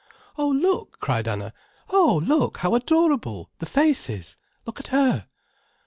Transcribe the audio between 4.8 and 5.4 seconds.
her."